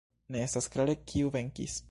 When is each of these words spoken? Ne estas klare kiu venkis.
Ne 0.35 0.39
estas 0.45 0.69
klare 0.77 0.97
kiu 1.13 1.33
venkis. 1.39 1.79